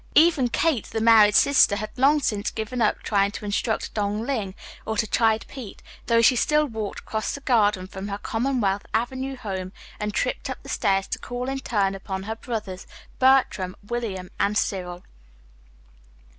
Even 0.15 0.47
Kate, 0.47 0.85
the 0.85 0.99
married 0.99 1.35
sister, 1.35 1.75
had 1.75 1.91
long 1.95 2.19
since 2.21 2.49
given 2.49 2.81
up 2.81 3.03
trying 3.03 3.29
to 3.29 3.45
instruct 3.45 3.93
Dong 3.93 4.25
Ling 4.25 4.55
or 4.83 4.97
to 4.97 5.05
chide 5.05 5.45
Pete, 5.47 5.83
though 6.07 6.23
she 6.23 6.35
still 6.35 6.65
walked 6.65 7.01
across 7.01 7.35
the 7.35 7.41
Garden 7.41 7.85
from 7.85 8.07
her 8.07 8.17
Commonwealth 8.17 8.87
Avenue 8.95 9.35
home 9.35 9.71
and 9.99 10.11
tripped 10.11 10.49
up 10.49 10.57
the 10.63 10.69
stairs 10.69 11.05
to 11.09 11.19
call 11.19 11.47
in 11.49 11.59
turn 11.59 11.93
upon 11.93 12.23
her 12.23 12.35
brothers, 12.35 12.87
Bertram, 13.19 13.75
William, 13.85 14.31
and 14.39 14.57
Cyril. 14.57 15.03